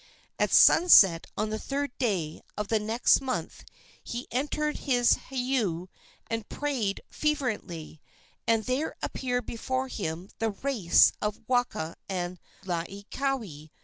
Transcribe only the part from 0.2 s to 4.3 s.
At sunset on the third day of the next month he